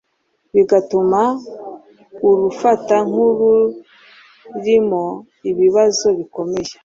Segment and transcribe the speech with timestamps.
[0.53, 1.19] bigatuma
[2.31, 5.03] arufata nk’ururimo
[5.49, 6.71] ibibazo bikomeye.